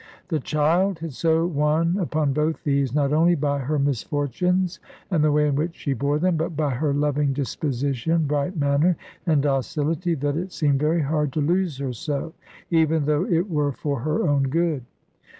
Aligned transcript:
The 0.29 0.39
child 0.39 0.97
had 0.97 1.13
so 1.13 1.45
won 1.45 1.95
upon 1.99 2.33
both 2.33 2.63
these, 2.63 2.91
not 2.91 3.13
only 3.13 3.35
by 3.35 3.59
her 3.59 3.77
misfortunes 3.77 4.79
and 5.11 5.23
the 5.23 5.31
way 5.31 5.47
in 5.47 5.53
which 5.53 5.75
she 5.75 5.93
bore 5.93 6.17
them, 6.17 6.37
but 6.37 6.57
by 6.57 6.71
her 6.71 6.91
loving 6.91 7.33
disposition, 7.33 8.25
bright 8.25 8.57
manner, 8.57 8.97
and 9.27 9.43
docility, 9.43 10.15
that 10.15 10.37
it 10.37 10.51
seemed 10.53 10.79
very 10.79 11.03
hard 11.03 11.31
to 11.33 11.39
lose 11.39 11.77
her 11.77 11.93
so, 11.93 12.33
even 12.71 13.05
though 13.05 13.27
it 13.27 13.47
were 13.47 13.73
for 13.73 13.99
her 13.99 14.27
own 14.27 14.41
good. 14.49 14.85